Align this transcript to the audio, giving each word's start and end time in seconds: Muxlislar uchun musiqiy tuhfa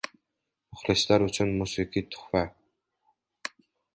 Muxlislar 0.71 1.25
uchun 1.25 1.51
musiqiy 1.59 2.05
tuhfa 2.15 2.43